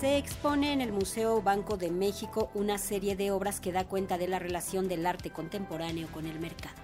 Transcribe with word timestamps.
Se 0.00 0.16
expone 0.16 0.72
en 0.72 0.80
el 0.80 0.92
Museo 0.92 1.42
Banco 1.42 1.76
de 1.76 1.90
México 1.90 2.50
una 2.54 2.78
serie 2.78 3.16
de 3.16 3.32
obras 3.32 3.60
que 3.60 3.70
da 3.70 3.84
cuenta 3.84 4.16
de 4.16 4.28
la 4.28 4.38
relación 4.38 4.88
del 4.88 5.04
arte 5.04 5.28
contemporáneo 5.28 6.08
con 6.10 6.24
el 6.24 6.40
mercado. 6.40 6.74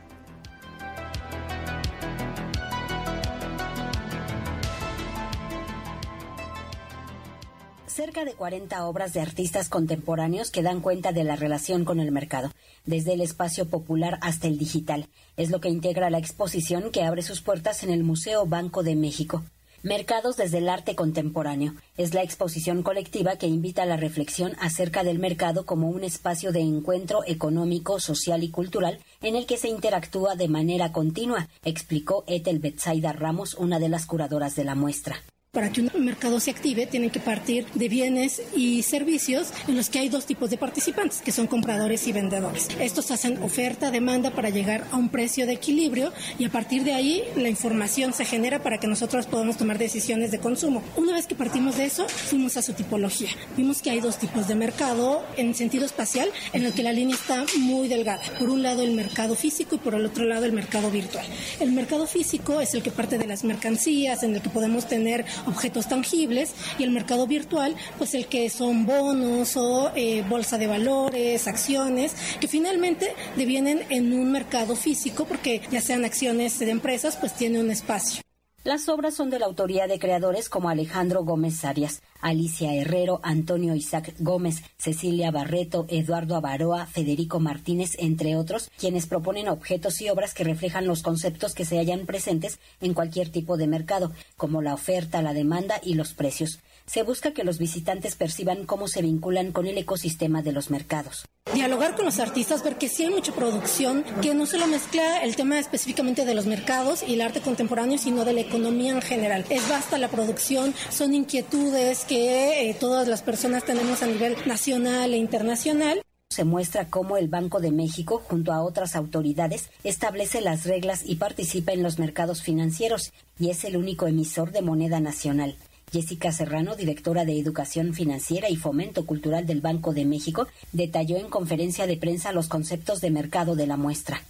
cerca 7.86 8.26
de 8.26 8.34
40 8.34 8.84
obras 8.84 9.14
de 9.14 9.22
artistas 9.22 9.70
contemporáneos 9.70 10.50
que 10.50 10.62
dan 10.62 10.82
cuenta 10.82 11.12
de 11.12 11.24
la 11.24 11.34
relación 11.34 11.86
con 11.86 11.98
el 11.98 12.12
mercado, 12.12 12.50
desde 12.84 13.14
el 13.14 13.22
espacio 13.22 13.70
popular 13.70 14.18
hasta 14.20 14.48
el 14.48 14.58
digital. 14.58 15.08
Es 15.38 15.48
lo 15.48 15.62
que 15.62 15.70
integra 15.70 16.10
la 16.10 16.18
exposición 16.18 16.90
que 16.90 17.04
abre 17.04 17.22
sus 17.22 17.40
puertas 17.40 17.82
en 17.82 17.88
el 17.88 18.04
Museo 18.04 18.44
Banco 18.44 18.82
de 18.82 18.96
México. 18.96 19.42
Mercados 19.86 20.36
desde 20.36 20.58
el 20.58 20.68
arte 20.68 20.96
contemporáneo. 20.96 21.76
Es 21.96 22.12
la 22.12 22.24
exposición 22.24 22.82
colectiva 22.82 23.36
que 23.36 23.46
invita 23.46 23.84
a 23.84 23.86
la 23.86 23.96
reflexión 23.96 24.56
acerca 24.58 25.04
del 25.04 25.20
mercado 25.20 25.64
como 25.64 25.88
un 25.88 26.02
espacio 26.02 26.50
de 26.50 26.58
encuentro 26.58 27.20
económico, 27.24 28.00
social 28.00 28.42
y 28.42 28.50
cultural 28.50 28.98
en 29.22 29.36
el 29.36 29.46
que 29.46 29.58
se 29.58 29.68
interactúa 29.68 30.34
de 30.34 30.48
manera 30.48 30.90
continua, 30.90 31.48
explicó 31.64 32.24
Ethel 32.26 32.58
Betsaida 32.58 33.12
Ramos, 33.12 33.54
una 33.54 33.78
de 33.78 33.88
las 33.88 34.06
curadoras 34.06 34.56
de 34.56 34.64
la 34.64 34.74
muestra 34.74 35.22
para 35.56 35.72
que 35.72 35.80
un 35.80 36.04
mercado 36.04 36.38
se 36.38 36.50
active, 36.50 36.84
tienen 36.84 37.08
que 37.08 37.18
partir 37.18 37.64
de 37.72 37.88
bienes 37.88 38.42
y 38.54 38.82
servicios 38.82 39.48
en 39.66 39.74
los 39.74 39.88
que 39.88 40.00
hay 40.00 40.10
dos 40.10 40.26
tipos 40.26 40.50
de 40.50 40.58
participantes, 40.58 41.22
que 41.22 41.32
son 41.32 41.46
compradores 41.46 42.06
y 42.06 42.12
vendedores. 42.12 42.68
Estos 42.78 43.10
hacen 43.10 43.42
oferta, 43.42 43.90
demanda 43.90 44.32
para 44.32 44.50
llegar 44.50 44.84
a 44.92 44.96
un 44.96 45.08
precio 45.08 45.46
de 45.46 45.54
equilibrio 45.54 46.12
y 46.38 46.44
a 46.44 46.50
partir 46.50 46.84
de 46.84 46.92
ahí 46.92 47.24
la 47.36 47.48
información 47.48 48.12
se 48.12 48.26
genera 48.26 48.62
para 48.62 48.78
que 48.78 48.86
nosotros 48.86 49.24
podamos 49.24 49.56
tomar 49.56 49.78
decisiones 49.78 50.30
de 50.30 50.40
consumo. 50.40 50.82
Una 50.94 51.14
vez 51.14 51.26
que 51.26 51.34
partimos 51.34 51.78
de 51.78 51.86
eso, 51.86 52.06
fuimos 52.06 52.58
a 52.58 52.62
su 52.62 52.74
tipología. 52.74 53.30
Vimos 53.56 53.80
que 53.80 53.88
hay 53.88 54.00
dos 54.00 54.18
tipos 54.18 54.48
de 54.48 54.56
mercado 54.56 55.24
en 55.38 55.54
sentido 55.54 55.86
espacial, 55.86 56.28
en 56.52 56.66
el 56.66 56.74
que 56.74 56.82
la 56.82 56.92
línea 56.92 57.16
está 57.16 57.46
muy 57.60 57.88
delgada. 57.88 58.20
Por 58.38 58.50
un 58.50 58.62
lado 58.62 58.82
el 58.82 58.92
mercado 58.92 59.34
físico 59.34 59.76
y 59.76 59.78
por 59.78 59.94
el 59.94 60.04
otro 60.04 60.26
lado 60.26 60.44
el 60.44 60.52
mercado 60.52 60.90
virtual. 60.90 61.24
El 61.60 61.72
mercado 61.72 62.06
físico 62.06 62.60
es 62.60 62.74
el 62.74 62.82
que 62.82 62.90
parte 62.90 63.16
de 63.16 63.26
las 63.26 63.42
mercancías, 63.42 64.22
en 64.22 64.34
el 64.34 64.42
que 64.42 64.50
podemos 64.50 64.86
tener 64.86 65.24
objetos 65.46 65.88
tangibles 65.88 66.54
y 66.78 66.84
el 66.84 66.90
mercado 66.90 67.26
virtual, 67.26 67.76
pues 67.98 68.14
el 68.14 68.26
que 68.26 68.50
son 68.50 68.86
bonos 68.86 69.56
o 69.56 69.92
eh, 69.94 70.24
bolsa 70.28 70.58
de 70.58 70.66
valores, 70.66 71.46
acciones, 71.46 72.14
que 72.40 72.48
finalmente 72.48 73.14
devienen 73.36 73.84
en 73.90 74.12
un 74.12 74.32
mercado 74.32 74.76
físico 74.76 75.24
porque 75.24 75.62
ya 75.70 75.80
sean 75.80 76.04
acciones 76.04 76.58
de 76.58 76.70
empresas, 76.70 77.16
pues 77.16 77.34
tiene 77.34 77.60
un 77.60 77.70
espacio. 77.70 78.25
Las 78.66 78.88
obras 78.88 79.14
son 79.14 79.30
de 79.30 79.38
la 79.38 79.46
autoría 79.46 79.86
de 79.86 80.00
creadores 80.00 80.48
como 80.48 80.68
Alejandro 80.68 81.22
Gómez 81.22 81.64
Arias, 81.64 82.02
Alicia 82.20 82.74
Herrero, 82.74 83.20
Antonio 83.22 83.76
Isaac 83.76 84.14
Gómez, 84.18 84.64
Cecilia 84.76 85.30
Barreto, 85.30 85.86
Eduardo 85.88 86.34
Avaroa, 86.34 86.86
Federico 86.86 87.38
Martínez, 87.38 87.92
entre 88.00 88.34
otros, 88.34 88.68
quienes 88.76 89.06
proponen 89.06 89.48
objetos 89.48 90.00
y 90.00 90.08
obras 90.08 90.34
que 90.34 90.42
reflejan 90.42 90.88
los 90.88 91.04
conceptos 91.04 91.54
que 91.54 91.64
se 91.64 91.78
hallan 91.78 92.06
presentes 92.06 92.58
en 92.80 92.92
cualquier 92.92 93.30
tipo 93.30 93.56
de 93.56 93.68
mercado, 93.68 94.10
como 94.36 94.62
la 94.62 94.74
oferta, 94.74 95.22
la 95.22 95.32
demanda 95.32 95.80
y 95.80 95.94
los 95.94 96.12
precios 96.12 96.58
se 96.86 97.04
busca 97.04 97.32
que 97.32 97.44
los 97.44 97.58
visitantes 97.58 98.16
perciban 98.16 98.64
cómo 98.64 98.88
se 98.88 99.02
vinculan 99.02 99.52
con 99.52 99.66
el 99.66 99.78
ecosistema 99.78 100.42
de 100.42 100.52
los 100.52 100.70
mercados. 100.70 101.26
Dialogar 101.56 101.96
con 101.96 102.04
los 102.04 102.18
artistas, 102.18 102.62
ver 102.62 102.76
que 102.76 102.90
sí 102.90 103.04
hay 103.04 103.08
mucha 103.08 103.32
producción, 103.32 104.04
que 104.20 104.34
no 104.34 104.44
solo 104.44 104.66
mezcla 104.66 105.22
el 105.22 105.36
tema 105.36 105.58
específicamente 105.58 106.26
de 106.26 106.34
los 106.34 106.44
mercados 106.44 107.02
y 107.02 107.14
el 107.14 107.22
arte 107.22 107.40
contemporáneo, 107.40 107.96
sino 107.96 108.26
de 108.26 108.34
la 108.34 108.42
economía 108.42 108.92
en 108.92 109.00
general. 109.00 109.46
Es 109.48 109.66
basta 109.66 109.96
la 109.96 110.08
producción, 110.08 110.74
son 110.90 111.14
inquietudes 111.14 112.04
que 112.04 112.68
eh, 112.68 112.76
todas 112.78 113.08
las 113.08 113.22
personas 113.22 113.64
tenemos 113.64 114.02
a 114.02 114.06
nivel 114.06 114.36
nacional 114.44 115.14
e 115.14 115.16
internacional 115.16 116.02
se 116.28 116.44
muestra 116.44 116.90
cómo 116.90 117.16
el 117.16 117.28
Banco 117.28 117.60
de 117.60 117.70
México, 117.70 118.20
junto 118.28 118.52
a 118.52 118.62
otras 118.62 118.94
autoridades, 118.94 119.70
establece 119.84 120.42
las 120.42 120.66
reglas 120.66 121.02
y 121.06 121.16
participa 121.16 121.72
en 121.72 121.82
los 121.82 121.98
mercados 121.98 122.42
financieros 122.42 123.14
y 123.38 123.48
es 123.48 123.64
el 123.64 123.78
único 123.78 124.06
emisor 124.06 124.52
de 124.52 124.60
moneda 124.60 125.00
nacional. 125.00 125.56
Jessica 125.92 126.32
Serrano, 126.32 126.74
directora 126.74 127.24
de 127.24 127.38
Educación 127.38 127.94
Financiera 127.94 128.50
y 128.50 128.56
Fomento 128.56 129.06
Cultural 129.06 129.46
del 129.46 129.60
Banco 129.60 129.94
de 129.94 130.04
México, 130.04 130.48
detalló 130.72 131.16
en 131.16 131.28
conferencia 131.28 131.86
de 131.86 131.96
prensa 131.96 132.32
los 132.32 132.48
conceptos 132.48 133.00
de 133.00 133.10
mercado 133.10 133.54
de 133.54 133.66
la 133.66 133.76
muestra. 133.76 134.20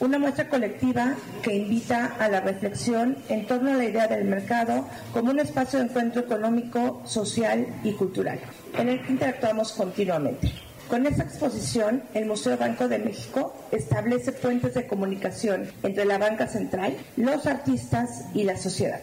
Una 0.00 0.18
muestra 0.18 0.48
colectiva 0.48 1.14
que 1.42 1.54
invita 1.54 2.16
a 2.18 2.28
la 2.28 2.40
reflexión 2.40 3.16
en 3.28 3.46
torno 3.46 3.70
a 3.72 3.76
la 3.76 3.84
idea 3.84 4.08
del 4.08 4.24
mercado 4.24 4.86
como 5.12 5.30
un 5.30 5.38
espacio 5.38 5.78
de 5.78 5.86
encuentro 5.86 6.22
económico, 6.22 7.02
social 7.06 7.66
y 7.84 7.92
cultural, 7.92 8.40
en 8.76 8.88
el 8.88 9.02
que 9.02 9.12
interactuamos 9.12 9.72
continuamente. 9.72 10.52
Con 10.88 11.06
esta 11.06 11.24
exposición, 11.24 12.02
el 12.14 12.26
Museo 12.26 12.56
Banco 12.56 12.88
de 12.88 12.98
México 12.98 13.54
establece 13.70 14.32
puentes 14.32 14.74
de 14.74 14.86
comunicación 14.86 15.68
entre 15.82 16.04
la 16.04 16.18
banca 16.18 16.46
central, 16.46 16.96
los 17.16 17.46
artistas 17.46 18.24
y 18.34 18.44
la 18.44 18.56
sociedad. 18.56 19.00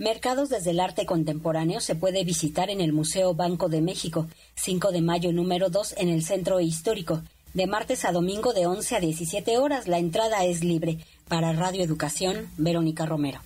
Mercados 0.00 0.48
desde 0.48 0.70
el 0.70 0.80
arte 0.80 1.04
contemporáneo 1.04 1.78
se 1.78 1.94
puede 1.94 2.24
visitar 2.24 2.70
en 2.70 2.80
el 2.80 2.90
Museo 2.90 3.34
Banco 3.34 3.68
de 3.68 3.82
México, 3.82 4.28
5 4.54 4.92
de 4.92 5.02
mayo 5.02 5.30
número 5.30 5.68
2 5.68 5.96
en 5.98 6.08
el 6.08 6.24
Centro 6.24 6.58
Histórico. 6.58 7.20
De 7.52 7.66
martes 7.66 8.06
a 8.06 8.10
domingo 8.10 8.54
de 8.54 8.66
11 8.66 8.96
a 8.96 9.00
17 9.00 9.58
horas 9.58 9.88
la 9.88 9.98
entrada 9.98 10.42
es 10.46 10.64
libre. 10.64 11.00
Para 11.28 11.52
Radio 11.52 11.84
Educación, 11.84 12.48
Verónica 12.56 13.04
Romero. 13.04 13.40